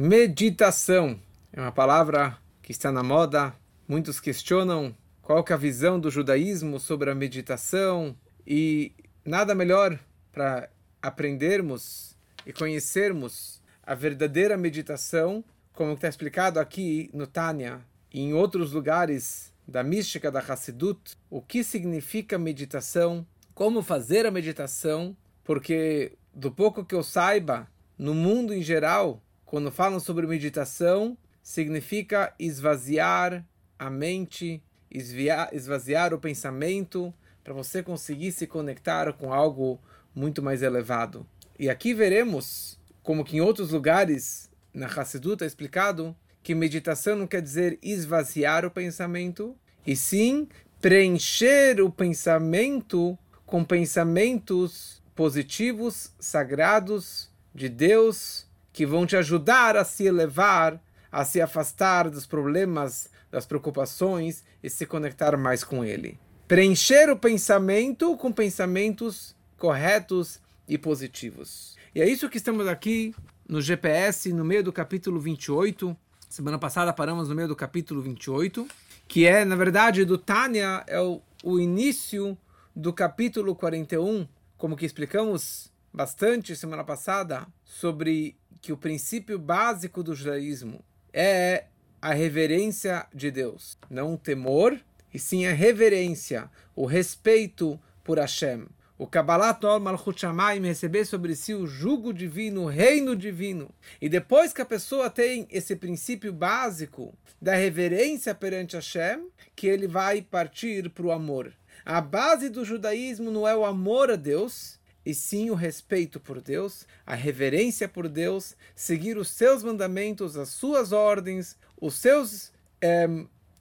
[0.00, 1.20] Meditação
[1.52, 3.52] é uma palavra que está na moda.
[3.88, 8.16] Muitos questionam qual é a visão do judaísmo sobre a meditação
[8.46, 8.92] e
[9.24, 9.98] nada melhor
[10.30, 10.70] para
[11.02, 12.16] aprendermos
[12.46, 17.80] e conhecermos a verdadeira meditação, como está explicado aqui no Tânia
[18.14, 24.30] e em outros lugares da mística da Hassidut, o que significa meditação, como fazer a
[24.30, 27.66] meditação, porque do pouco que eu saiba,
[27.98, 33.42] no mundo em geral, quando falam sobre meditação, significa esvaziar
[33.78, 39.80] a mente, esvaziar, esvaziar o pensamento, para você conseguir se conectar com algo
[40.14, 41.26] muito mais elevado.
[41.58, 47.26] E aqui veremos, como que em outros lugares na Hassidut é explicado, que meditação não
[47.26, 49.56] quer dizer esvaziar o pensamento,
[49.86, 50.46] e sim
[50.78, 58.47] preencher o pensamento com pensamentos positivos, sagrados, de Deus,
[58.78, 64.70] que vão te ajudar a se elevar, a se afastar dos problemas, das preocupações e
[64.70, 66.16] se conectar mais com Ele.
[66.46, 71.76] Preencher o pensamento com pensamentos corretos e positivos.
[71.92, 73.12] E é isso que estamos aqui
[73.48, 75.96] no GPS, no meio do capítulo 28.
[76.28, 78.64] Semana passada paramos no meio do capítulo 28,
[79.08, 82.38] que é, na verdade, do Tânia, é o, o início
[82.76, 90.14] do capítulo 41, como que explicamos bastante semana passada, sobre que o princípio básico do
[90.14, 91.64] judaísmo é
[92.00, 93.78] a reverência de Deus.
[93.90, 94.78] Não o temor,
[95.12, 98.66] e sim a reverência, o respeito por Hashem.
[98.96, 103.70] O Kabbalat Ol Malchut Shamayim receber sobre si o jugo divino, o reino divino.
[104.00, 109.86] E depois que a pessoa tem esse princípio básico da reverência perante Hashem, que ele
[109.86, 111.52] vai partir para o amor.
[111.84, 114.77] A base do judaísmo não é o amor a Deus,
[115.08, 120.50] e sim o respeito por Deus, a reverência por Deus, seguir os seus mandamentos, as
[120.50, 123.08] suas ordens, os seus é,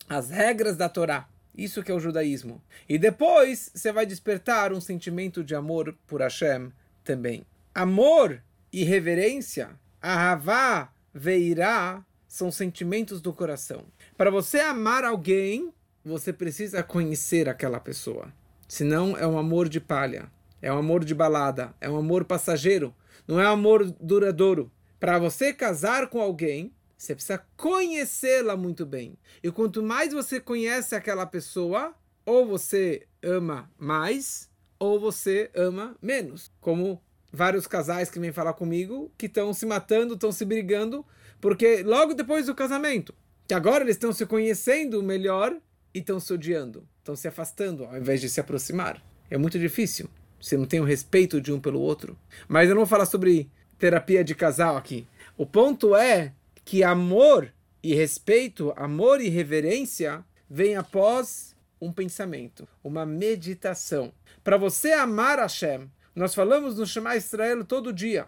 [0.10, 1.26] as regras da Torá.
[1.58, 2.62] Isso que é o judaísmo.
[2.88, 6.70] E depois você vai despertar um sentimento de amor por Hashem
[7.02, 7.46] também.
[7.74, 9.70] Amor e reverência,
[10.02, 13.86] ahavá, veirá, são sentimentos do coração.
[14.18, 18.34] Para você amar alguém, você precisa conhecer aquela pessoa.
[18.68, 20.30] Senão é um amor de palha.
[20.62, 22.94] É um amor de balada, é um amor passageiro,
[23.28, 24.72] não é um amor duradouro.
[25.00, 29.18] Para você casar com alguém, você precisa conhecê-la muito bem.
[29.44, 31.94] E quanto mais você conhece aquela pessoa,
[32.26, 36.52] ou você ama mais, ou você ama menos.
[36.60, 37.02] Como
[37.32, 41.06] vários casais que vêm falar comigo que estão se matando, estão se brigando,
[41.40, 43.14] porque logo depois do casamento,
[43.48, 45.56] que agora eles estão se conhecendo melhor
[45.94, 49.02] e estão se odiando, estão se afastando ao invés de se aproximar.
[49.30, 50.10] É muito difícil
[50.40, 52.18] se não tem o respeito de um pelo outro.
[52.48, 55.08] Mas eu não vou falar sobre terapia de casal aqui.
[55.38, 56.34] O ponto é
[56.66, 57.54] que amor
[57.84, 64.12] e respeito, amor e reverência vem após um pensamento, uma meditação.
[64.44, 68.28] Para você amar Hashem, nós falamos no Shema Israel todo dia.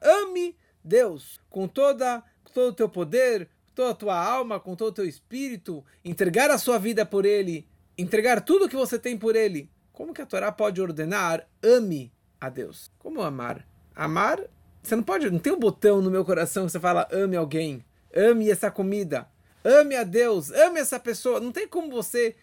[0.00, 2.22] Ame Deus com toda
[2.56, 6.56] todo o teu poder, toda a tua alma, com todo o teu espírito, entregar a
[6.56, 9.70] sua vida por Ele, entregar tudo que você tem por Ele.
[9.92, 12.10] Como que a Torá pode ordenar ame
[12.40, 12.90] a Deus?
[12.98, 13.68] Como amar?
[13.94, 14.40] Amar,
[14.82, 17.84] você não pode, não tem um botão no meu coração que você fala ame alguém,
[18.14, 19.28] ame essa comida,
[19.62, 21.38] ame a Deus, ame essa pessoa.
[21.38, 22.34] Não tem como você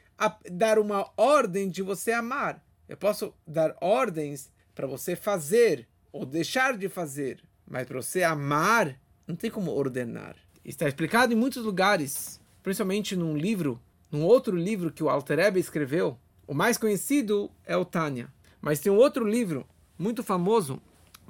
[0.52, 2.64] dar uma ordem de você amar.
[2.88, 9.00] Eu posso dar ordens para você fazer ou deixar de fazer, mas para você amar,
[9.26, 10.36] não tem como ordenar.
[10.66, 15.60] Está explicado em muitos lugares, principalmente num livro, num outro livro que o Alter Ebe
[15.60, 16.18] escreveu.
[16.48, 18.32] O mais conhecido é o Tânia,
[18.62, 19.68] mas tem um outro livro
[20.00, 20.82] muito famoso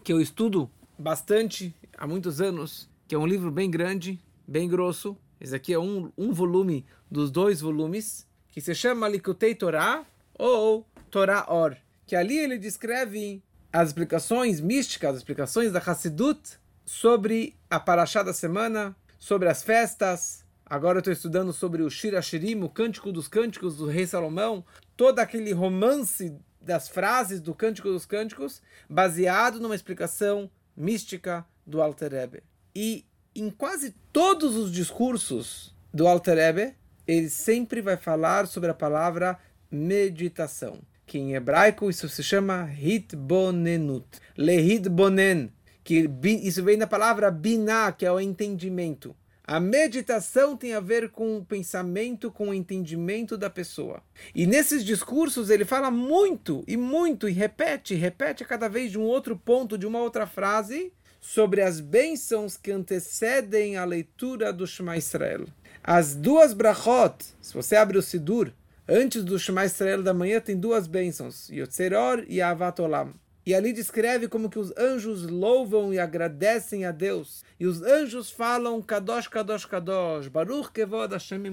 [0.03, 5.17] que eu estudo bastante há muitos anos, que é um livro bem grande, bem grosso.
[5.41, 10.05] Esse aqui é um, um volume dos dois volumes, que se chama Likutei Torah
[10.37, 17.55] ou Torah Or, que ali ele descreve as explicações místicas, as explicações da Hassidut sobre
[17.67, 20.43] a Parashá da semana, sobre as festas.
[20.65, 24.65] Agora eu estou estudando sobre o Shira Shirim, o Cântico dos Cânticos do Rei Salomão,
[24.97, 32.11] todo aquele romance das frases do Cântico dos Cânticos, baseado numa explicação mística do Alter
[32.11, 32.43] Rebbe.
[32.75, 36.75] E em quase todos os discursos do Alter Rebbe,
[37.07, 39.39] ele sempre vai falar sobre a palavra
[39.71, 44.05] meditação, que em hebraico isso se chama hitbonenut,
[44.35, 45.49] lehitbonen,
[45.83, 49.15] que isso vem da palavra biná, que é o entendimento.
[49.45, 54.01] A meditação tem a ver com o pensamento, com o entendimento da pessoa.
[54.33, 59.03] E nesses discursos ele fala muito e muito e repete, repete cada vez de um
[59.03, 64.95] outro ponto, de uma outra frase, sobre as bênçãos que antecedem a leitura do Shema
[64.95, 65.45] Israel.
[65.83, 68.53] As duas brachot, se você abre o Sidur,
[68.87, 73.13] antes do Shema Israel da manhã tem duas bênçãos, Yotzeror e Avat Olam.
[73.45, 77.43] E ali descreve como que os anjos louvam e agradecem a Deus.
[77.59, 81.43] E os anjos falam Kadosh, Kadosh, Kadosh, Baruch Kevod Hashem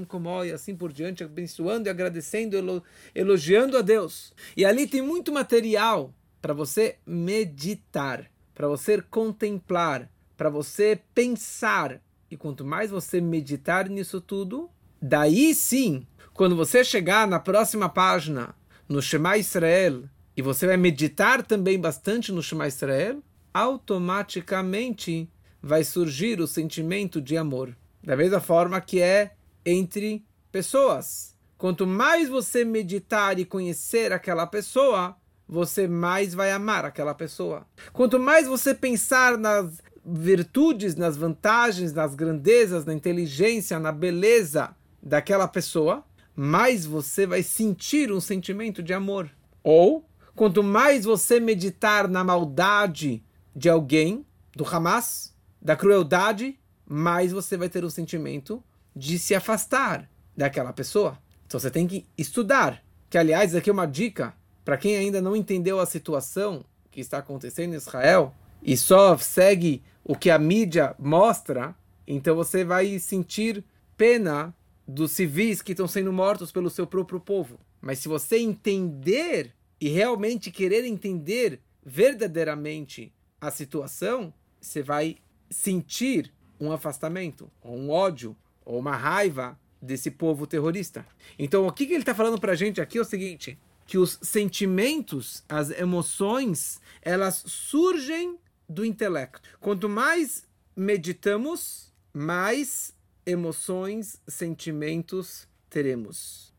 [0.47, 2.83] e assim por diante, abençoando e agradecendo,
[3.13, 4.33] elogiando a Deus.
[4.57, 12.01] E ali tem muito material para você meditar, para você contemplar, para você pensar.
[12.31, 14.71] E quanto mais você meditar nisso tudo,
[15.03, 18.55] daí sim, quando você chegar na próxima página,
[18.89, 20.05] no Shema Israel,
[20.41, 23.23] e você vai meditar também bastante no Shema Israel,
[23.53, 25.29] automaticamente
[25.63, 27.77] vai surgir o sentimento de amor.
[28.03, 29.35] Da mesma forma que é
[29.67, 31.37] entre pessoas.
[31.59, 35.15] Quanto mais você meditar e conhecer aquela pessoa,
[35.47, 37.67] você mais vai amar aquela pessoa.
[37.93, 45.47] Quanto mais você pensar nas virtudes, nas vantagens, nas grandezas, na inteligência, na beleza daquela
[45.47, 46.03] pessoa,
[46.35, 49.31] mais você vai sentir um sentimento de amor.
[49.63, 53.23] Ou Quanto mais você meditar na maldade
[53.55, 54.25] de alguém,
[54.55, 58.63] do Hamas, da crueldade, mais você vai ter o sentimento
[58.95, 61.19] de se afastar daquela pessoa.
[61.47, 62.83] Então você tem que estudar.
[63.09, 64.35] Que, aliás, aqui é uma dica
[64.65, 69.83] para quem ainda não entendeu a situação que está acontecendo em Israel e só segue
[70.05, 71.75] o que a mídia mostra,
[72.07, 73.65] então você vai sentir
[73.97, 74.55] pena
[74.87, 77.59] dos civis que estão sendo mortos pelo seu próprio povo.
[77.81, 85.17] Mas se você entender e realmente querer entender verdadeiramente a situação, você vai
[85.49, 91.07] sentir um afastamento, ou um ódio, ou uma raiva desse povo terrorista.
[91.39, 93.97] Então, o que, que ele está falando para a gente aqui é o seguinte: que
[93.97, 98.39] os sentimentos, as emoções, elas surgem
[98.69, 99.49] do intelecto.
[99.59, 102.95] Quanto mais meditamos, mais
[103.25, 106.53] emoções, sentimentos teremos.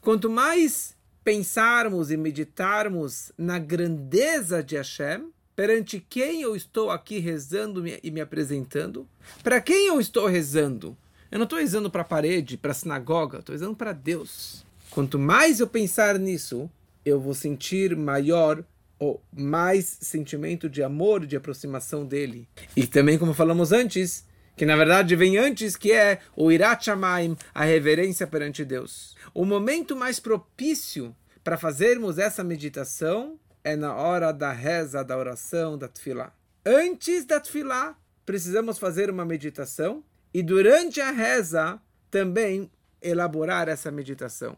[0.00, 7.84] Quanto mais pensarmos e meditarmos na grandeza de Hashem, perante quem eu estou aqui rezando
[7.86, 9.08] e me apresentando,
[9.42, 10.96] para quem eu estou rezando.
[11.30, 14.64] Eu não estou rezando para a parede, para a sinagoga, estou rezando para Deus.
[14.90, 16.70] Quanto mais eu pensar nisso,
[17.04, 18.62] eu vou sentir maior
[18.98, 22.46] ou mais sentimento de amor, de aproximação dele.
[22.76, 24.24] E também, como falamos antes,
[24.56, 29.13] que na verdade vem antes, que é o Irat Shamaim, a reverência perante Deus.
[29.34, 35.76] O momento mais propício para fazermos essa meditação é na hora da reza, da oração,
[35.76, 36.32] da tefilá.
[36.64, 41.80] Antes da tefilá, precisamos fazer uma meditação e durante a reza
[42.12, 42.70] também
[43.02, 44.56] elaborar essa meditação.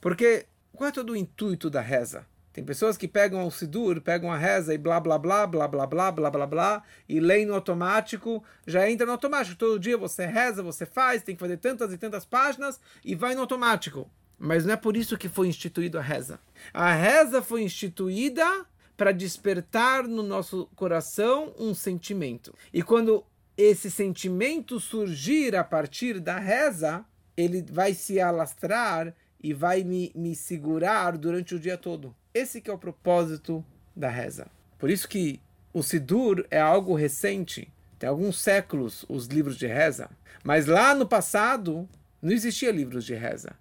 [0.00, 2.24] Porque qual é todo o intuito da reza?
[2.54, 5.86] Tem pessoas que pegam o Sidur, pegam a reza e blá blá blá, blá blá
[5.88, 9.58] blá, blá blá blá, e leem no automático, já entra no automático.
[9.58, 13.34] Todo dia você reza, você faz, tem que fazer tantas e tantas páginas e vai
[13.34, 14.08] no automático.
[14.38, 16.38] Mas não é por isso que foi instituída a reza.
[16.72, 18.64] A reza foi instituída
[18.96, 22.54] para despertar no nosso coração um sentimento.
[22.72, 23.24] E quando
[23.56, 27.04] esse sentimento surgir a partir da reza,
[27.36, 29.12] ele vai se alastrar
[29.42, 32.14] e vai me, me segurar durante o dia todo.
[32.34, 33.64] Esse que é o propósito
[33.94, 34.48] da reza.
[34.76, 35.40] Por isso que
[35.72, 40.10] o Sidur é algo recente, tem alguns séculos os livros de reza,
[40.42, 41.88] mas lá no passado
[42.20, 43.52] não existia livros de reza.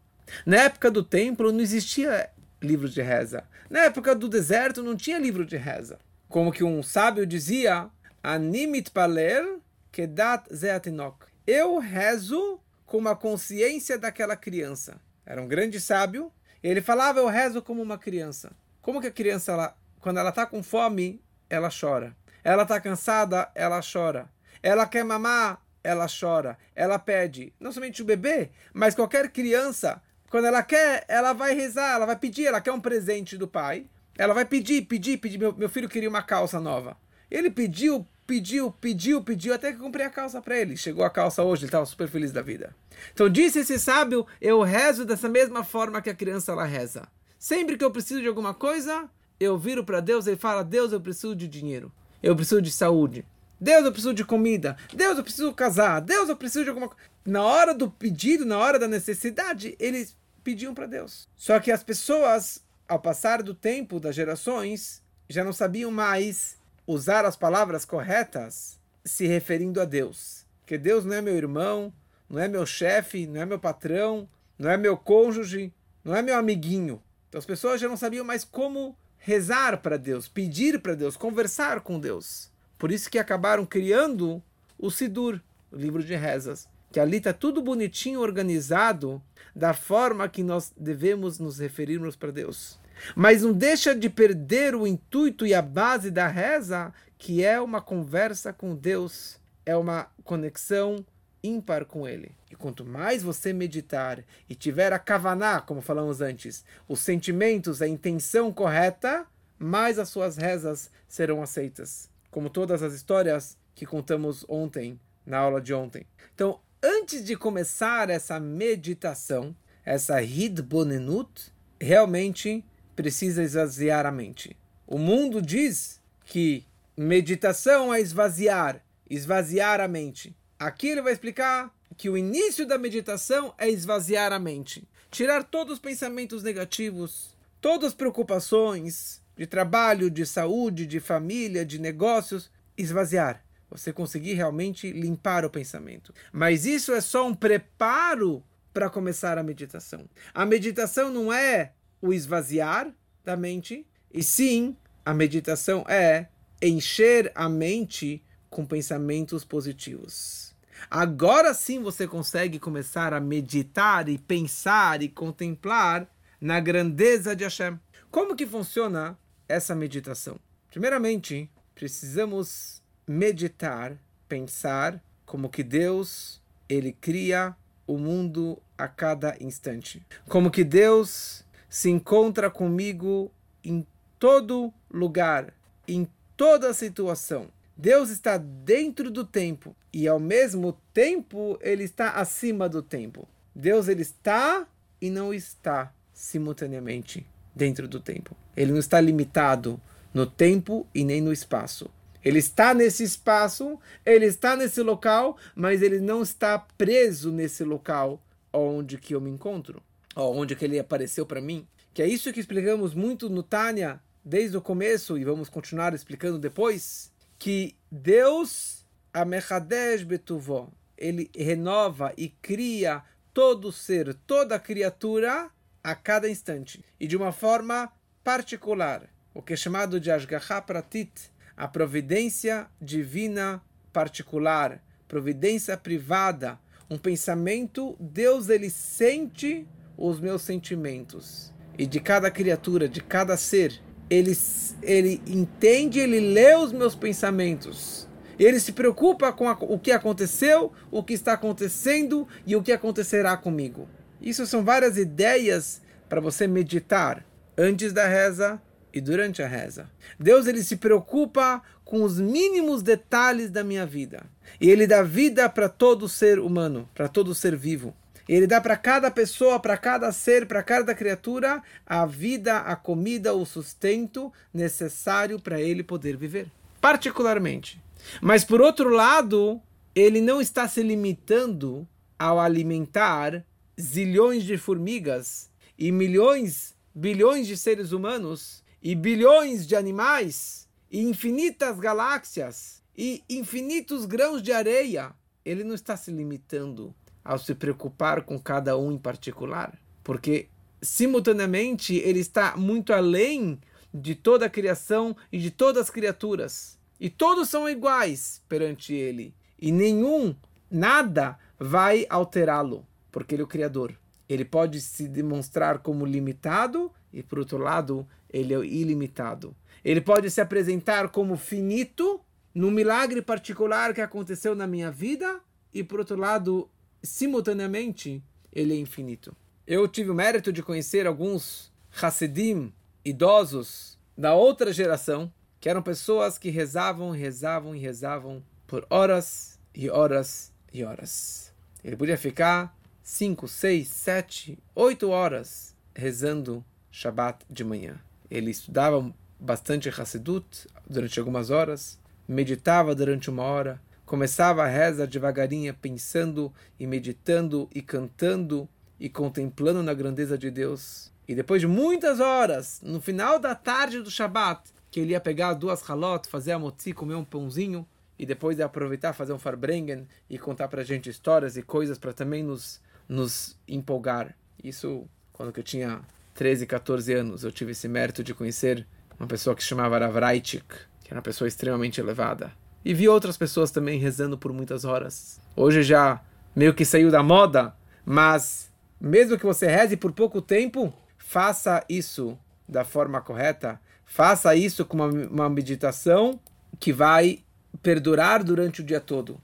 [0.44, 3.44] Na época do templo não existia livros de reza.
[3.70, 6.00] Na época do deserto não tinha livro de reza.
[6.27, 7.92] Como que um sábio dizia,
[8.24, 9.60] Animit paler
[9.92, 11.27] kedat zeatinok.
[11.46, 15.00] Eu rezo com a consciência daquela criança.
[15.27, 16.32] Era um grande sábio.
[16.63, 18.51] Ele falava, eu rezo como uma criança.
[18.84, 22.13] Como que a criança, ela, quando ela está com fome, ela chora.
[22.44, 24.30] Ela está cansada, ela chora.
[24.62, 26.58] Ela quer mamar, ela chora.
[26.75, 27.54] Ela pede.
[27.58, 32.18] Não somente o bebê, mas qualquer criança, quando ela quer, ela vai rezar, ela vai
[32.18, 33.88] pedir, ela quer um presente do pai.
[34.18, 35.38] Ela vai pedir, pedir, pedir.
[35.38, 36.98] Meu, meu filho queria uma calça nova.
[37.32, 40.75] Ele pediu, pediu, pediu, pediu, até que comprei a calça para ele.
[40.75, 42.75] Chegou a calça hoje, ele estava super feliz da vida.
[43.13, 47.08] Então disse esse sábio, eu rezo dessa mesma forma que a criança ela reza.
[47.43, 51.01] Sempre que eu preciso de alguma coisa, eu viro para Deus e falo: Deus, eu
[51.01, 51.91] preciso de dinheiro.
[52.23, 53.25] Eu preciso de saúde.
[53.59, 54.77] Deus, eu preciso de comida.
[54.93, 56.00] Deus, eu preciso casar.
[56.00, 57.03] Deus, eu preciso de alguma coisa.
[57.25, 61.27] Na hora do pedido, na hora da necessidade, eles pediam para Deus.
[61.35, 66.55] Só que as pessoas, ao passar do tempo, das gerações, já não sabiam mais
[66.88, 70.45] usar as palavras corretas se referindo a Deus.
[70.65, 71.91] que Deus não é meu irmão,
[72.29, 75.73] não é meu chefe, não é meu patrão, não é meu cônjuge,
[76.05, 77.03] não é meu amiguinho.
[77.34, 81.82] Então as pessoas já não sabiam mais como rezar para Deus, pedir para Deus, conversar
[81.82, 82.52] com Deus.
[82.78, 84.40] Por isso que acabaram criando
[84.78, 89.20] o Sidur, o livro de rezas, que ali está tudo bonitinho, organizado,
[89.56, 92.80] da forma que nós devemos nos referirmos para Deus.
[93.16, 97.82] Mas não deixa de perder o intuito e a base da reza, que é uma
[97.82, 101.04] conversa com Deus, é uma conexão
[101.43, 102.31] ímpar com Ele.
[102.50, 107.88] E quanto mais você meditar e tiver a kavaná, como falamos antes, os sentimentos, a
[107.88, 109.27] intenção correta,
[109.59, 112.09] mais as suas rezas serão aceitas.
[112.31, 116.05] Como todas as histórias que contamos ontem, na aula de ontem.
[116.33, 122.63] Então, antes de começar essa meditação, essa hidbonenut, realmente
[122.95, 124.55] precisa esvaziar a mente.
[124.85, 130.35] O mundo diz que meditação é esvaziar, esvaziar a mente.
[130.65, 135.74] Aqui ele vai explicar que o início da meditação é esvaziar a mente, tirar todos
[135.74, 143.43] os pensamentos negativos, todas as preocupações de trabalho, de saúde, de família, de negócios, esvaziar
[143.74, 146.13] você conseguir realmente limpar o pensamento.
[146.32, 150.08] Mas isso é só um preparo para começar a meditação.
[150.34, 152.93] A meditação não é o esvaziar
[153.25, 156.27] da mente, e sim a meditação é
[156.62, 160.52] encher a mente com pensamentos positivos.
[160.89, 166.08] Agora sim você consegue começar a meditar e pensar e contemplar
[166.39, 167.80] na grandeza de Hashem.
[168.12, 170.39] Como que funciona essa meditação?
[170.70, 180.06] Primeiramente, precisamos meditar, pensar como que Deus ele cria o mundo a cada instante.
[180.27, 183.32] Como que Deus se encontra comigo
[183.63, 183.86] em
[184.20, 185.53] todo lugar,
[185.88, 187.50] em toda situação.
[187.75, 193.27] Deus está dentro do tempo e ao mesmo tempo ele está acima do tempo.
[193.56, 194.68] Deus ele está
[195.01, 197.25] e não está simultaneamente
[197.56, 198.36] dentro do tempo.
[198.56, 199.82] Ele não está limitado
[200.13, 201.89] no tempo e nem no espaço.
[202.24, 208.22] Ele está nesse espaço, ele está nesse local, mas ele não está preso nesse local
[208.53, 209.84] onde que eu me encontro,
[210.15, 211.68] onde que ele apareceu para mim.
[211.94, 216.39] Que é isso que explicamos muito no Tânia desde o começo e vamos continuar explicando
[216.39, 217.12] depois,
[217.43, 225.51] que Deus, a Mechadesh Betuvó, ele renova e cria todo ser, toda criatura
[225.83, 227.91] a cada instante e de uma forma
[228.23, 231.12] particular, o que é chamado de Ashgaha Pratit,
[231.57, 236.57] a providência divina particular, providência privada,
[236.89, 241.53] um pensamento, Deus ele sente os meus sentimentos.
[241.77, 244.38] E de cada criatura, de cada ser, ele,
[244.81, 248.07] ele entende, ele lê os meus pensamentos.
[248.38, 252.72] Ele se preocupa com a, o que aconteceu, o que está acontecendo e o que
[252.72, 253.88] acontecerá comigo.
[254.22, 257.25] Isso são várias ideias para você meditar
[257.57, 258.60] antes da reza,
[258.93, 259.89] e durante a reza.
[260.19, 264.24] Deus ele se preocupa com os mínimos detalhes da minha vida.
[264.62, 267.95] E ele dá vida para todo ser humano, para todo ser vivo.
[268.27, 273.34] Ele dá para cada pessoa, para cada ser, para cada criatura a vida, a comida,
[273.34, 276.48] o sustento necessário para ele poder viver.
[276.80, 277.82] Particularmente.
[278.22, 279.62] Mas por outro lado,
[279.96, 281.88] ele não está se limitando
[282.18, 283.44] ao alimentar
[283.80, 291.80] zilhões de formigas e milhões, bilhões de seres humanos e bilhões de animais, e infinitas
[291.80, 295.12] galáxias, e infinitos grãos de areia,
[295.44, 300.48] ele não está se limitando ao se preocupar com cada um em particular, porque
[300.82, 303.60] simultaneamente ele está muito além
[303.94, 306.77] de toda a criação e de todas as criaturas.
[307.00, 310.36] E todos são iguais perante ele, e nenhum,
[310.70, 313.98] nada vai alterá-lo, porque ele é o criador.
[314.27, 319.56] Ele pode se demonstrar como limitado e, por outro lado, ele é ilimitado.
[319.84, 322.22] Ele pode se apresentar como finito,
[322.53, 325.42] num milagre particular que aconteceu na minha vida,
[325.74, 326.70] e, por outro lado,
[327.03, 329.36] simultaneamente, ele é infinito.
[329.67, 336.38] Eu tive o mérito de conhecer alguns Hassidim idosos da outra geração, que eram pessoas
[336.38, 341.53] que rezavam, rezavam e rezavam por horas e horas e horas.
[341.83, 348.00] Ele podia ficar 5, 6, 7, 8 horas rezando Shabbat de manhã.
[348.29, 355.74] Ele estudava bastante Hassidut durante algumas horas, meditava durante uma hora, começava a reza devagarinha,
[355.74, 358.67] pensando e meditando e cantando
[359.00, 361.12] e contemplando na grandeza de Deus.
[361.27, 365.53] E depois de muitas horas, no final da tarde do Shabat, que ele ia pegar
[365.53, 370.07] duas halot, fazer a motzi, comer um pãozinho, e depois de aproveitar fazer um Farbrengen
[370.29, 372.79] e contar para a gente histórias e coisas para também nos,
[373.10, 374.36] nos empolgar.
[374.63, 376.01] Isso quando eu tinha
[376.36, 378.86] 13, 14 anos, eu tive esse mérito de conhecer
[379.19, 380.63] uma pessoa que se chamava Ravraitik,
[381.03, 382.53] que era uma pessoa extremamente elevada.
[382.86, 385.40] E vi outras pessoas também rezando por muitas horas.
[385.56, 386.22] Hoje já
[386.56, 387.74] meio que saiu da moda,
[388.06, 392.38] mas mesmo que você reze por pouco tempo, faça isso
[392.68, 396.40] da forma correta, faça isso com uma, uma meditação
[396.80, 397.40] que vai
[397.82, 399.40] perdurar durante o dia todo.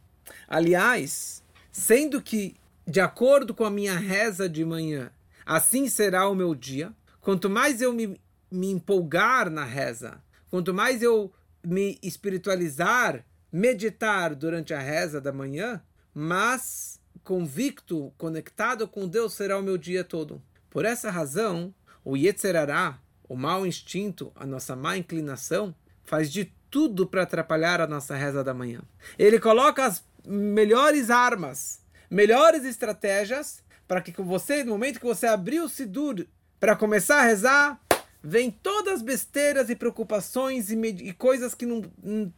[0.47, 2.55] Aliás, sendo que,
[2.85, 5.11] de acordo com a minha reza de manhã,
[5.45, 6.91] assim será o meu dia,
[7.21, 8.19] quanto mais eu me,
[8.51, 11.31] me empolgar na reza, quanto mais eu
[11.63, 15.81] me espiritualizar, meditar durante a reza da manhã,
[16.13, 20.41] mas convicto, conectado com Deus será o meu dia todo.
[20.69, 27.07] Por essa razão, o Yetzerará, o mau instinto, a nossa má inclinação, faz de tudo
[27.07, 28.81] para atrapalhar a nossa reza da manhã.
[29.17, 35.61] Ele coloca as melhores armas, melhores estratégias para que você, no momento que você abrir
[35.61, 36.25] o Sidur
[36.59, 37.79] para começar a rezar,
[38.23, 41.83] vem todas as besteiras e preocupações e, e coisas que não,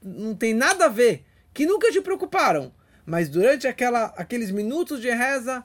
[0.04, 2.72] não, tem nada a ver, que nunca te preocuparam.
[3.06, 5.64] Mas durante aquela, aqueles minutos de reza,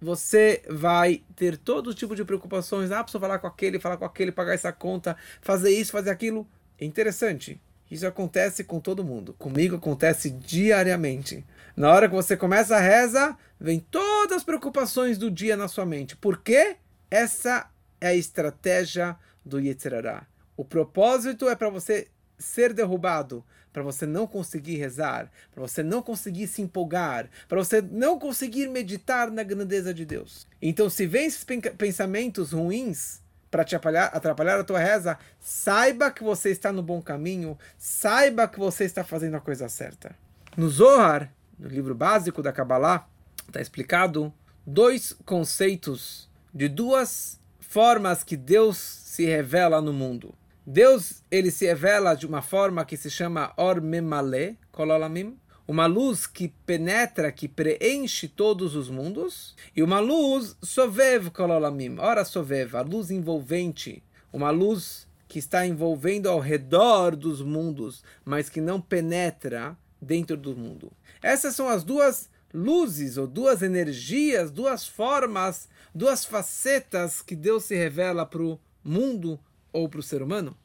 [0.00, 2.90] você vai ter todo tipo de preocupações.
[2.90, 6.48] Ah, preciso falar com aquele, falar com aquele, pagar essa conta, fazer isso, fazer aquilo.
[6.80, 7.60] É interessante.
[7.90, 9.34] Isso acontece com todo mundo.
[9.34, 11.44] Comigo acontece diariamente.
[11.76, 15.86] Na hora que você começa a reza, vem todas as preocupações do dia na sua
[15.86, 16.16] mente.
[16.16, 16.76] Por quê?
[17.10, 17.70] Essa
[18.00, 19.16] é a estratégia
[19.48, 20.26] do Yetzirará.
[20.56, 26.02] O propósito é para você ser derrubado, para você não conseguir rezar, para você não
[26.02, 30.46] conseguir se empolgar, para você não conseguir meditar na grandeza de Deus.
[30.60, 31.44] Então, se vem esses
[31.76, 37.00] pensamentos ruins, para te atrapalhar, atrapalhar a tua reza, saiba que você está no bom
[37.00, 40.14] caminho, saiba que você está fazendo a coisa certa.
[40.56, 43.08] No Zohar, no livro básico da Kabbalah,
[43.46, 44.32] está explicado
[44.66, 47.37] dois conceitos de duas
[47.68, 50.34] formas que Deus se revela no mundo.
[50.66, 56.26] Deus ele se revela de uma forma que se chama Or Memale, Kololamim, uma luz
[56.26, 62.80] que penetra, que preenche todos os mundos, e uma luz sovev kololamim, ora sovev, a
[62.80, 64.02] luz envolvente,
[64.32, 70.56] uma luz que está envolvendo ao redor dos mundos, mas que não penetra dentro do
[70.56, 70.90] mundo.
[71.22, 77.76] Essas são as duas luzes ou duas energias, duas formas, duas facetas que Deus se
[77.76, 79.38] revela para o mundo
[79.72, 80.56] ou para o ser humano.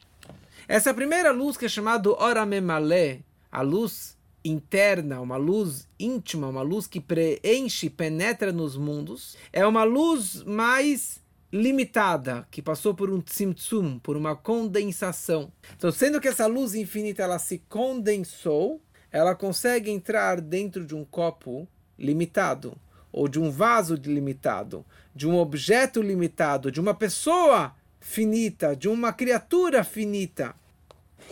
[0.67, 6.87] Essa primeira luz que é chamada Oramemale, a luz interna, uma luz íntima, uma luz
[6.87, 13.99] que preenche, penetra nos mundos, é uma luz mais limitada, que passou por um tzimtzum,
[13.99, 15.51] por uma condensação.
[15.77, 21.05] Então, sendo que essa luz infinita ela se condensou, ela consegue entrar dentro de um
[21.05, 21.67] copo
[21.97, 22.77] limitado,
[23.11, 29.13] ou de um vaso limitado, de um objeto limitado, de uma pessoa finita, de uma
[29.13, 30.55] criatura finita.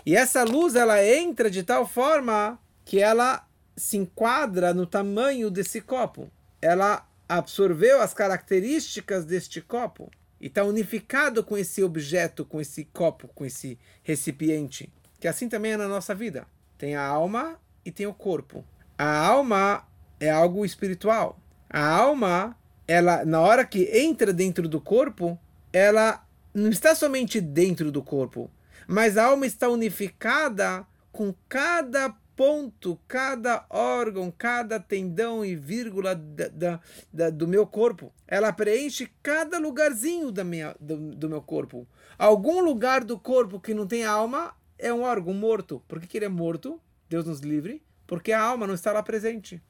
[0.05, 3.45] E essa luz ela entra de tal forma que ela
[3.75, 6.31] se enquadra no tamanho desse copo.
[6.61, 13.27] Ela absorveu as características deste copo e está unificado com esse objeto, com esse copo,
[13.29, 14.91] com esse recipiente.
[15.19, 16.47] Que assim também é na nossa vida.
[16.77, 18.65] Tem a alma e tem o corpo.
[18.97, 19.87] A alma
[20.21, 21.37] é algo espiritual.
[21.67, 22.55] A alma,
[22.87, 25.37] ela na hora que entra dentro do corpo,
[25.73, 28.49] ela não está somente dentro do corpo,
[28.87, 36.47] mas a alma está unificada com cada ponto, cada órgão, cada tendão e vírgula da,
[36.47, 36.79] da,
[37.11, 38.13] da, do meu corpo.
[38.27, 41.87] Ela preenche cada lugarzinho da minha, do, do, meu corpo.
[42.17, 45.81] Algum lugar do corpo que não tem alma é um órgão morto.
[45.87, 46.79] Por que, que ele é morto?
[47.09, 47.81] Deus nos livre.
[48.07, 49.61] Porque a alma não está lá presente.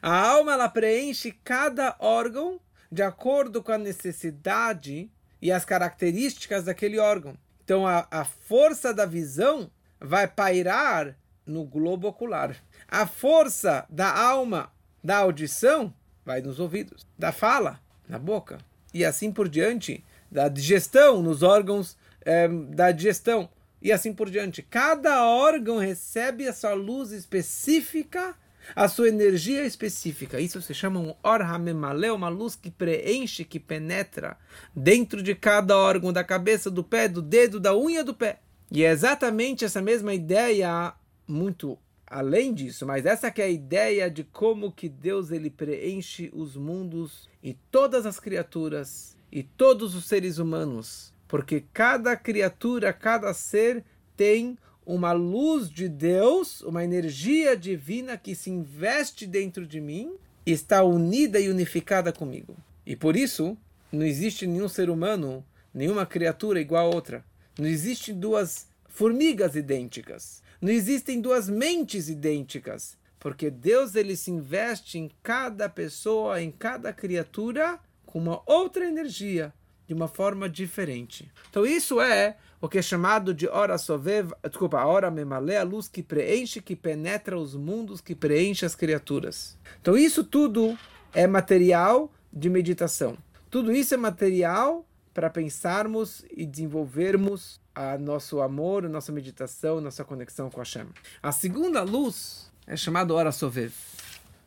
[0.00, 6.98] A alma ela preenche cada órgão de acordo com a necessidade e as características daquele
[6.98, 7.36] órgão.
[7.64, 11.16] Então a, a força da visão vai pairar
[11.46, 12.56] no globo ocular.
[12.88, 15.92] A força da alma, da audição,
[16.24, 18.58] vai nos ouvidos, da fala, na boca,
[18.92, 23.48] e assim por diante, da digestão, nos órgãos é, da digestão,
[23.80, 24.62] e assim por diante.
[24.62, 28.36] Cada órgão recebe a sua luz específica,
[28.74, 30.40] a sua energia específica.
[30.40, 34.36] Isso se chama um orhamemale, uma luz que preenche, que penetra
[34.74, 38.40] dentro de cada órgão, da cabeça, do pé, do dedo, da unha do pé.
[38.70, 40.94] E é exatamente essa mesma ideia
[41.26, 46.30] muito além disso, mas essa que é a ideia de como que Deus ele preenche
[46.34, 53.32] os mundos e todas as criaturas e todos os seres humanos, porque cada criatura, cada
[53.32, 53.82] ser
[54.14, 60.14] tem uma luz de Deus, uma energia divina que se investe dentro de mim,
[60.44, 62.56] está unida e unificada comigo.
[62.84, 63.56] E por isso,
[63.92, 67.24] não existe nenhum ser humano, nenhuma criatura igual a outra.
[67.58, 70.42] Não existem duas formigas idênticas.
[70.60, 72.96] Não existem duas mentes idênticas.
[73.20, 79.54] Porque Deus ele se investe em cada pessoa, em cada criatura, com uma outra energia,
[79.92, 81.30] de uma forma diferente.
[81.50, 85.62] Então isso é o que é chamado de hora sovev, desculpa, a hora memalé, a
[85.62, 89.58] luz que preenche, que penetra os mundos, que preenche as criaturas.
[89.82, 90.78] Então isso tudo
[91.12, 93.18] é material de meditação.
[93.50, 100.04] Tudo isso é material para pensarmos e desenvolvermos a nosso amor, a nossa meditação, nossa
[100.04, 100.86] conexão com Hashem.
[101.22, 103.74] A segunda luz é chamada hora sovev,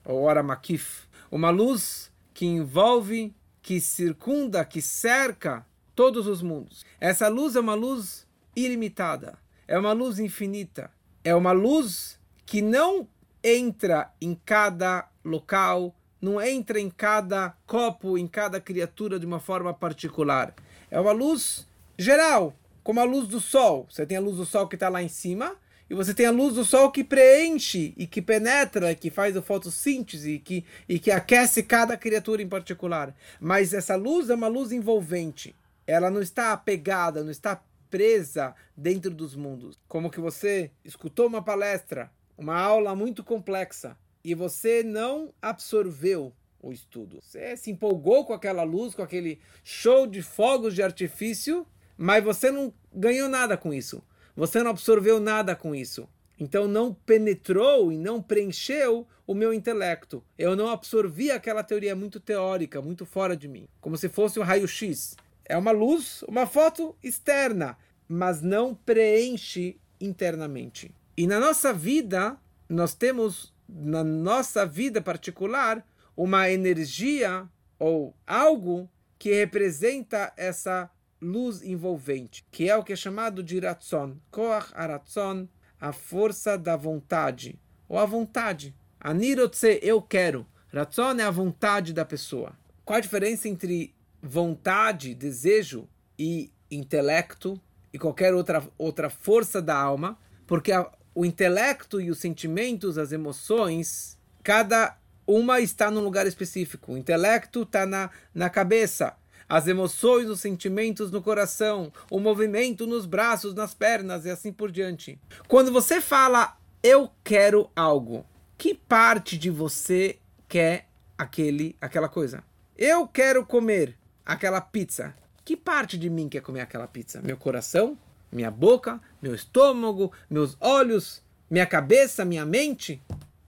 [0.04, 3.32] ou hora makif, uma luz que envolve,
[3.66, 6.86] que circunda, que cerca todos os mundos.
[7.02, 10.92] Essa luz é uma luz ilimitada, é uma luz infinita,
[11.24, 13.08] é uma luz que não
[13.44, 19.74] entra em cada local, não entra em cada copo, em cada criatura de uma forma
[19.74, 20.54] particular.
[20.92, 23.88] É uma luz geral, como a luz do sol.
[23.90, 25.56] Você tem a luz do sol que está lá em cima,
[25.90, 29.42] e você tem a luz do sol que preenche e que penetra, que faz a
[29.42, 33.16] fotossíntese e que, e que aquece cada criatura em particular.
[33.40, 35.56] Mas essa luz é uma luz envolvente.
[35.86, 39.80] Ela não está apegada, não está presa dentro dos mundos.
[39.88, 46.74] Como que você escutou uma palestra, uma aula muito complexa, e você não absorveu o
[46.74, 47.20] estudo.
[47.22, 52.50] Você se empolgou com aquela luz, com aquele show de fogos de artifício, mas você
[52.50, 54.04] não ganhou nada com isso.
[54.36, 56.08] Você não absorveu nada com isso.
[56.38, 60.24] Então não penetrou e não preencheu o meu intelecto.
[60.38, 63.68] Eu não absorvi aquela teoria muito teórica, muito fora de mim.
[63.80, 65.16] Como se fosse um raio-x.
[65.46, 70.94] É uma luz, uma foto externa, mas não preenche internamente.
[71.16, 75.86] E na nossa vida, nós temos na nossa vida particular
[76.18, 77.48] uma energia
[77.80, 80.90] ou algo que representa essa
[81.26, 85.48] luz envolvente, que é o que é chamado de Ratzon, Koach Aratzon,
[85.80, 87.60] a força da vontade,
[87.90, 88.76] ou a vontade.
[89.00, 90.46] Anirotse, eu quero.
[90.74, 92.54] Ratzon é a vontade da pessoa.
[92.84, 97.60] Qual a diferença entre vontade, desejo e intelecto
[97.92, 100.18] e qualquer outra, outra força da alma?
[100.46, 106.94] Porque a, o intelecto e os sentimentos, as emoções, cada uma está num lugar específico.
[106.94, 109.16] O intelecto está na, na cabeça,
[109.48, 114.72] as emoções, os sentimentos no coração, o movimento nos braços, nas pernas e assim por
[114.72, 115.20] diante.
[115.48, 118.26] Quando você fala eu quero algo,
[118.58, 122.44] que parte de você quer aquele aquela coisa?
[122.78, 125.16] Eu quero comer aquela pizza.
[125.44, 127.22] Que parte de mim quer comer aquela pizza?
[127.22, 127.98] Meu coração?
[128.36, 133.02] minha boca, meu estômago, meus olhos, minha cabeça, minha mente.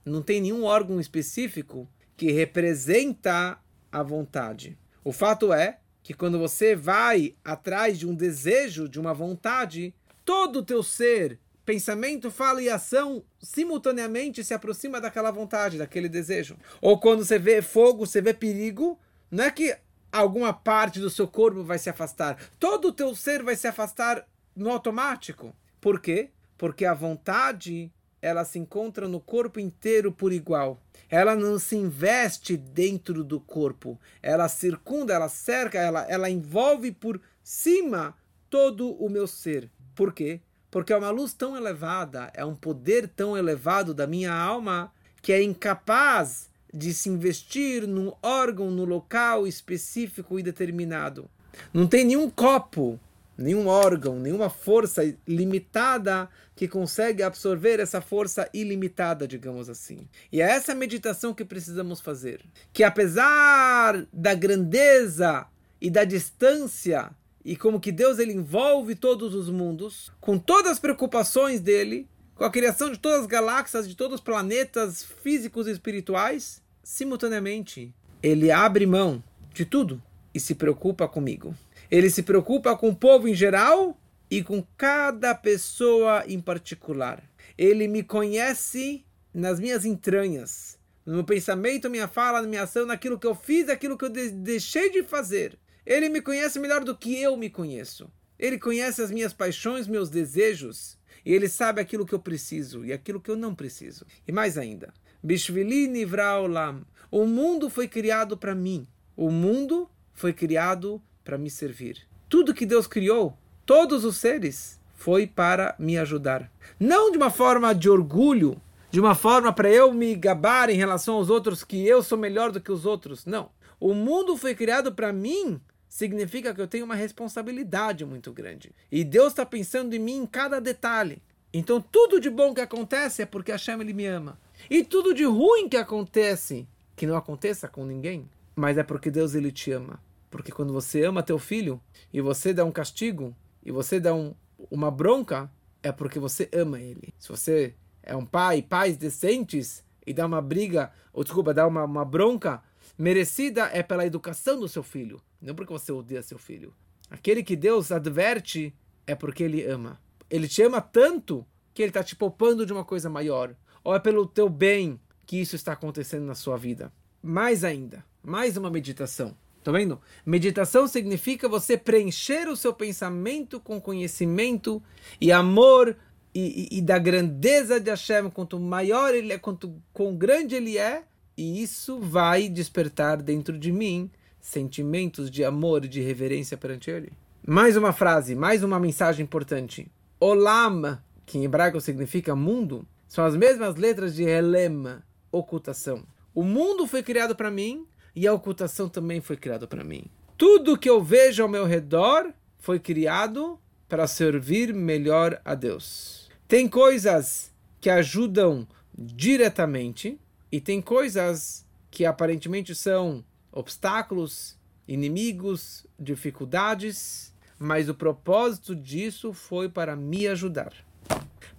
[0.04, 3.58] Não tem nenhum órgão específico que representa
[3.92, 4.78] a vontade.
[5.04, 9.94] O fato é que quando você vai atrás de um desejo, de uma vontade,
[10.24, 16.56] todo o teu ser, pensamento, fala e ação simultaneamente se aproxima daquela vontade, daquele desejo.
[16.80, 18.98] Ou quando você vê fogo, você vê perigo,
[19.30, 19.76] não é que
[20.10, 22.38] alguma parte do seu corpo vai se afastar.
[22.58, 25.54] Todo o teu ser vai se afastar no automático.
[25.78, 26.30] Por quê?
[26.56, 30.80] Porque a vontade ela se encontra no corpo inteiro por igual.
[31.08, 33.98] Ela não se investe dentro do corpo.
[34.22, 38.14] Ela circunda, ela cerca, ela, ela envolve por cima
[38.50, 39.70] todo o meu ser.
[39.94, 40.40] Por quê?
[40.70, 45.32] Porque é uma luz tão elevada, é um poder tão elevado da minha alma que
[45.32, 51.28] é incapaz de se investir num órgão, no local específico e determinado.
[51.72, 53.00] Não tem nenhum copo
[53.38, 60.08] nenhum órgão, nenhuma força limitada que consegue absorver essa força ilimitada, digamos assim.
[60.32, 62.40] E é essa meditação que precisamos fazer.
[62.72, 65.46] Que apesar da grandeza
[65.80, 67.10] e da distância
[67.44, 72.44] e como que Deus ele envolve todos os mundos, com todas as preocupações dele, com
[72.44, 78.50] a criação de todas as galáxias, de todos os planetas físicos e espirituais, simultaneamente ele
[78.50, 79.22] abre mão
[79.54, 80.02] de tudo
[80.34, 81.54] e se preocupa comigo.
[81.90, 83.98] Ele se preocupa com o povo em geral
[84.30, 87.22] e com cada pessoa em particular.
[87.56, 93.18] Ele me conhece nas minhas entranhas, no meu pensamento, minha fala, na minha ação, naquilo
[93.18, 95.58] que eu fiz, naquilo que eu deixei de fazer.
[95.86, 98.12] Ele me conhece melhor do que eu me conheço.
[98.38, 100.98] Ele conhece as minhas paixões, meus desejos.
[101.24, 104.04] E ele sabe aquilo que eu preciso e aquilo que eu não preciso.
[104.26, 106.84] E mais ainda, Bishvili Nivraolam.
[107.10, 108.86] O mundo foi criado para mim.
[109.16, 112.08] O mundo foi criado para me servir.
[112.26, 113.36] Tudo que Deus criou,
[113.66, 116.50] todos os seres, foi para me ajudar.
[116.80, 118.58] Não de uma forma de orgulho,
[118.90, 122.50] de uma forma para eu me gabar em relação aos outros que eu sou melhor
[122.50, 123.26] do que os outros.
[123.26, 123.50] Não.
[123.78, 128.72] O mundo foi criado para mim significa que eu tenho uma responsabilidade muito grande.
[128.90, 131.20] E Deus está pensando em mim em cada detalhe.
[131.52, 134.40] Então tudo de bom que acontece é porque Hashem ele me ama.
[134.70, 139.34] E tudo de ruim que acontece, que não aconteça com ninguém, mas é porque Deus
[139.34, 140.00] ele te ama.
[140.30, 141.80] Porque quando você ama teu filho
[142.12, 144.34] e você dá um castigo e você dá um,
[144.70, 145.50] uma bronca,
[145.82, 147.14] é porque você ama ele.
[147.18, 151.84] Se você é um pai, pais decentes, e dá uma briga, ou desculpa, dá uma,
[151.84, 152.62] uma bronca
[152.96, 156.72] merecida, é pela educação do seu filho, não porque você odeia seu filho.
[157.10, 158.74] Aquele que Deus adverte
[159.06, 160.00] é porque ele ama.
[160.30, 163.54] Ele te ama tanto que ele está te poupando de uma coisa maior.
[163.84, 166.92] Ou é pelo teu bem que isso está acontecendo na sua vida.
[167.22, 169.36] Mais ainda, mais uma meditação.
[169.62, 170.00] Tá vendo?
[170.24, 174.82] Meditação significa você preencher o seu pensamento com conhecimento
[175.20, 175.96] e amor
[176.34, 178.30] e, e, e, da grandeza de Hashem.
[178.30, 181.04] Quanto maior ele é, quanto quão grande ele é,
[181.36, 187.12] e isso vai despertar dentro de mim sentimentos de amor e de reverência perante ele.
[187.46, 189.90] Mais uma frase, mais uma mensagem importante.
[190.20, 194.98] Olam, que em hebraico significa mundo, são as mesmas letras de Helem,
[195.30, 196.02] ocultação.
[196.34, 197.86] O mundo foi criado para mim,
[198.18, 200.06] e a ocultação também foi criada para mim.
[200.36, 206.28] Tudo que eu vejo ao meu redor foi criado para servir melhor a Deus.
[206.48, 210.18] Tem coisas que ajudam diretamente
[210.50, 219.94] e tem coisas que aparentemente são obstáculos, inimigos, dificuldades, mas o propósito disso foi para
[219.94, 220.72] me ajudar.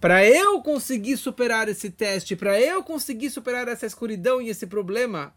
[0.02, 5.34] Para eu conseguir superar esse teste, para eu conseguir superar essa escuridão e esse problema,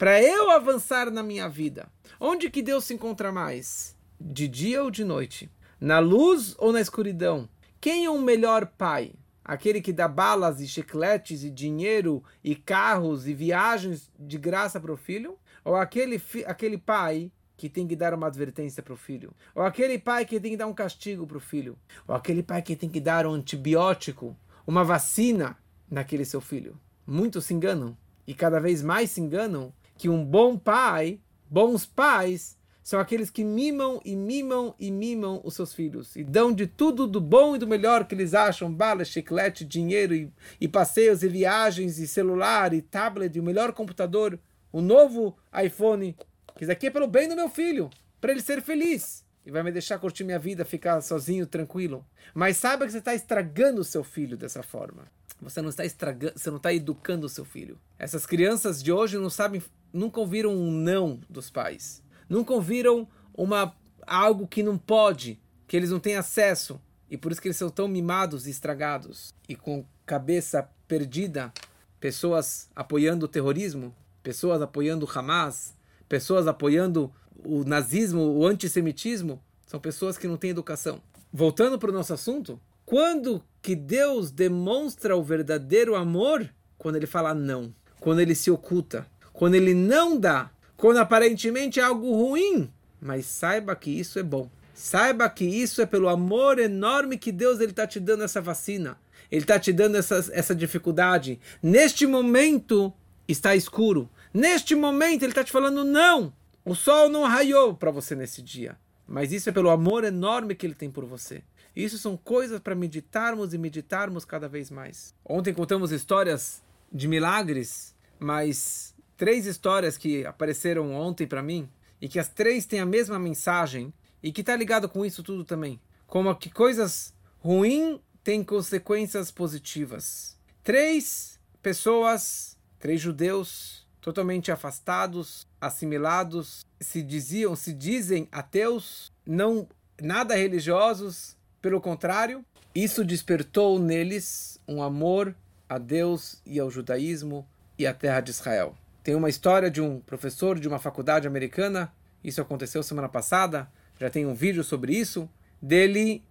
[0.00, 1.86] para eu avançar na minha vida.
[2.18, 3.94] Onde que Deus se encontra mais?
[4.18, 5.50] De dia ou de noite?
[5.78, 7.46] Na luz ou na escuridão?
[7.78, 9.12] Quem é o melhor pai?
[9.44, 14.90] Aquele que dá balas e chicletes e dinheiro e carros e viagens de graça para
[14.90, 15.36] o filho?
[15.62, 19.34] Ou aquele, aquele pai que tem que dar uma advertência para o filho?
[19.54, 21.76] Ou aquele pai que tem que dar um castigo para o filho?
[22.08, 24.34] Ou aquele pai que tem que dar um antibiótico,
[24.66, 25.58] uma vacina
[25.90, 26.80] naquele seu filho?
[27.06, 27.94] Muitos se enganam
[28.26, 33.44] e cada vez mais se enganam que um bom pai, bons pais, são aqueles que
[33.44, 37.58] mimam e mimam e mimam os seus filhos e dão de tudo do bom e
[37.58, 42.72] do melhor que eles acham, bala, chiclete, dinheiro e, e passeios e viagens e celular
[42.72, 44.40] e tablet e o melhor computador,
[44.72, 46.16] o novo iPhone,
[46.56, 47.90] que isso aqui é pelo bem do meu filho,
[48.22, 52.06] para ele ser feliz e vai me deixar curtir minha vida, ficar sozinho, tranquilo.
[52.32, 55.10] Mas saiba que você está estragando o seu filho dessa forma.
[55.40, 57.78] Você não está estragando, você não está educando o seu filho.
[57.98, 62.02] Essas crianças de hoje não sabem, nunca ouviram um não dos pais.
[62.28, 63.74] Nunca ouviram uma
[64.06, 66.80] algo que não pode, que eles não têm acesso.
[67.10, 69.34] E por isso que eles são tão mimados e estragados.
[69.48, 71.52] E com cabeça perdida,
[71.98, 75.74] pessoas apoiando o terrorismo, pessoas apoiando o Hamas,
[76.08, 77.12] pessoas apoiando
[77.44, 81.00] o nazismo, o antissemitismo, são pessoas que não têm educação.
[81.32, 86.52] Voltando para o nosso assunto, quando que Deus demonstra o verdadeiro amor?
[86.76, 91.84] Quando ele fala não, quando ele se oculta, quando ele não dá, quando aparentemente é
[91.84, 92.68] algo ruim,
[93.00, 94.50] mas saiba que isso é bom.
[94.74, 98.98] Saiba que isso é pelo amor enorme que Deus está te dando essa vacina.
[99.30, 101.38] Ele está te dando essa, essa dificuldade.
[101.62, 102.92] Neste momento
[103.28, 104.10] está escuro.
[104.34, 106.32] Neste momento ele está te falando não.
[106.64, 108.76] O sol não raiou para você nesse dia,
[109.06, 111.44] mas isso é pelo amor enorme que ele tem por você.
[111.74, 115.14] Isso são coisas para meditarmos e meditarmos cada vez mais.
[115.24, 121.68] Ontem contamos histórias de milagres, mas três histórias que apareceram ontem para mim
[122.00, 125.44] e que as três têm a mesma mensagem e que está ligado com isso tudo
[125.44, 125.80] também.
[126.06, 130.36] Como que coisas ruins têm consequências positivas.
[130.62, 139.68] Três pessoas, três judeus, totalmente afastados, assimilados, se diziam, se dizem ateus, não
[140.00, 142.44] nada religiosos, pelo contrário,
[142.74, 145.34] isso despertou neles um amor
[145.68, 147.46] a Deus e ao judaísmo
[147.78, 148.74] e à terra de Israel.
[149.02, 151.92] Tem uma história de um professor de uma faculdade americana,
[152.22, 155.28] isso aconteceu semana passada, já tem um vídeo sobre isso,
[155.60, 156.22] dele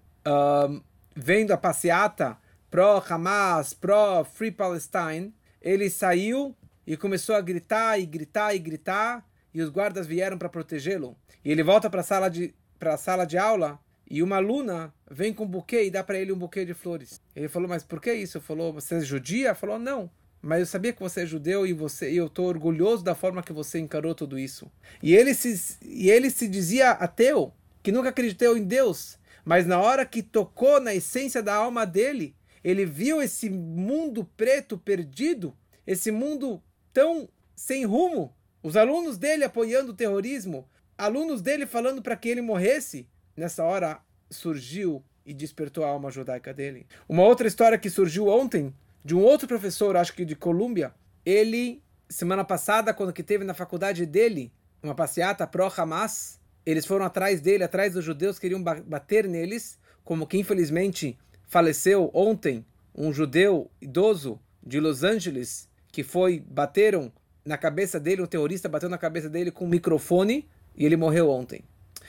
[1.16, 2.38] vendo a passeata
[2.70, 9.70] pró-Hamas, pró-Free Palestine, ele saiu e começou a gritar e gritar e gritar e os
[9.70, 11.16] guardas vieram para protegê-lo.
[11.44, 13.80] E ele volta para a sala de para a sala de aula
[14.10, 17.22] e uma aluna vem com um buquê e dá para ele um buquê de flores.
[17.36, 20.10] Ele falou: "Mas por que isso?" Falou: "Você é judia?" Falou: "Não,
[20.42, 23.44] mas eu sabia que você é judeu e você e eu estou orgulhoso da forma
[23.44, 24.72] que você encarou tudo isso."
[25.04, 29.80] E ele se e ele se dizia ateu, que nunca acreditou em Deus, Mas na
[29.80, 35.56] hora que tocou na essência da alma dele, ele viu esse mundo preto perdido,
[35.88, 36.62] esse mundo
[36.94, 38.36] tão sem rumo.
[38.62, 40.68] Os alunos dele apoiando o terrorismo,
[40.98, 43.08] alunos dele falando para que ele morresse.
[43.40, 46.86] Nessa hora surgiu e despertou a alma judaica dele.
[47.08, 50.94] Uma outra história que surgiu ontem, de um outro professor, acho que de Colômbia,
[51.26, 54.52] ele, semana passada, quando que teve na faculdade dele,
[54.84, 60.38] uma passeata pró-Hamas, eles foram atrás dele, atrás dos judeus, queriam bater neles, como que
[60.38, 67.10] infelizmente faleceu ontem um judeu idoso de Los Angeles, que foi, bateram
[67.46, 71.30] na cabeça dele, um terrorista bateu na cabeça dele com um microfone, e ele morreu
[71.30, 71.64] ontem.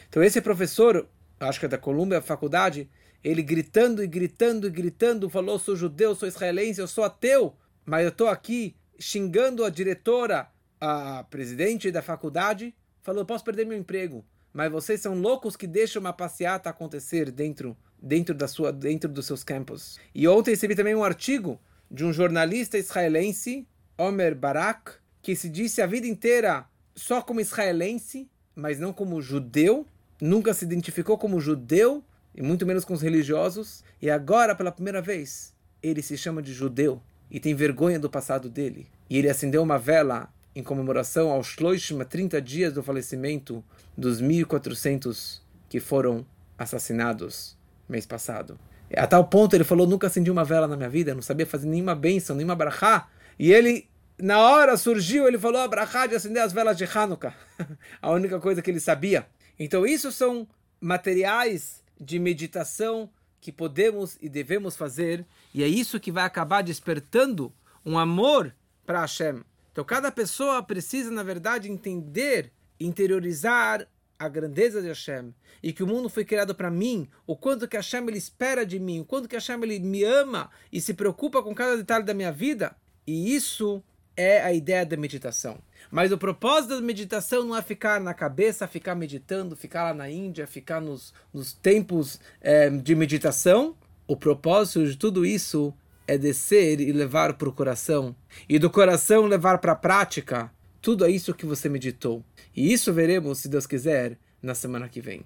[0.08, 1.06] Então esse professor,
[1.48, 2.88] acho que é da Columbia Faculdade,
[3.22, 8.04] ele gritando e gritando e gritando, falou: sou judeu, sou israelense, eu sou ateu, mas
[8.04, 10.48] eu estou aqui xingando a diretora,
[10.80, 16.00] a presidente da faculdade, falou: posso perder meu emprego, mas vocês são loucos que deixam
[16.00, 19.98] uma passeata acontecer dentro, dentro, da sua, dentro dos seus campos.
[20.14, 23.66] E ontem recebi também um artigo de um jornalista israelense,
[23.98, 29.86] Omer Barak, que se disse a vida inteira só como israelense, mas não como judeu,
[30.20, 32.04] nunca se identificou como judeu
[32.34, 36.52] e muito menos com os religiosos, e agora, pela primeira vez, ele se chama de
[36.52, 38.86] judeu e tem vergonha do passado dele.
[39.08, 43.64] E ele acendeu uma vela em comemoração aos Shloishim, 30 dias do falecimento
[43.96, 46.26] dos 1.400 que foram
[46.58, 47.56] assassinados
[47.88, 48.58] mês passado.
[48.96, 51.68] A tal ponto ele falou: nunca acendi uma vela na minha vida, não sabia fazer
[51.68, 53.08] nenhuma bênção, nenhuma brachá.
[53.38, 57.34] E ele, na hora surgiu, ele falou a brachá de acender as velas de Hanukkah.
[58.02, 59.26] a única coisa que ele sabia.
[59.62, 60.48] Então, isso são
[60.80, 63.10] materiais de meditação
[63.42, 67.52] que podemos e devemos fazer, e é isso que vai acabar despertando
[67.84, 68.54] um amor
[68.86, 69.42] para Hashem.
[69.70, 73.86] Então, cada pessoa precisa, na verdade, entender, interiorizar
[74.18, 77.76] a grandeza de Hashem e que o mundo foi criado para mim, o quanto que
[77.76, 81.42] Hashem ele espera de mim, o quanto que Hashem ele me ama e se preocupa
[81.42, 82.74] com cada detalhe da minha vida.
[83.06, 83.82] E isso
[84.16, 85.62] é a ideia da meditação.
[85.90, 90.10] Mas o propósito da meditação não é ficar na cabeça, ficar meditando, ficar lá na
[90.10, 93.74] Índia, ficar nos, nos tempos é, de meditação.
[94.06, 95.72] O propósito de tudo isso
[96.06, 98.14] é descer e levar para o coração.
[98.48, 100.50] E do coração levar para a prática
[100.82, 102.24] tudo isso que você meditou.
[102.54, 105.22] E isso veremos, se Deus quiser, na semana que vem.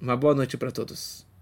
[0.00, 1.27] Uma boa noite para todos.